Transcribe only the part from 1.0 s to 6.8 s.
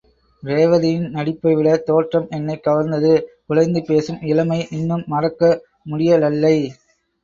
நடிப்பைவிட தோற்றம் என்னைக் கவர்ந்தது குழைந்து பேசும் இளமை இன்னும் மறக்க முடியலல்லை.